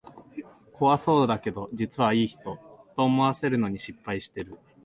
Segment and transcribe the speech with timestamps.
[0.73, 2.57] 怖そうだけど実はいい人、
[2.95, 4.57] と思わせるのに失敗してる